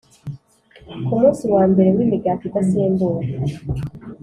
[1.05, 3.23] Ku munsi wa mbere w imigati idasembuwe